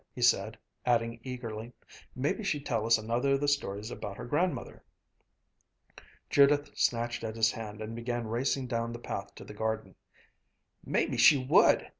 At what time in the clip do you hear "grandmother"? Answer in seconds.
4.25-4.81